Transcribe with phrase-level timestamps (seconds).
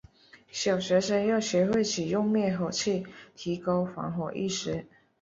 [0.49, 3.05] 小学生要学会使用灭火器，
[3.35, 4.87] 提高防火意识。